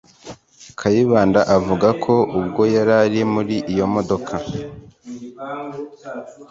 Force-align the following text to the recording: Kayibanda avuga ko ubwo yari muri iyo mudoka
Kayibanda 0.79 1.39
avuga 1.57 1.87
ko 2.03 2.13
ubwo 2.39 2.61
yari 2.75 3.19
muri 3.33 3.55
iyo 3.71 3.85
mudoka 3.93 4.33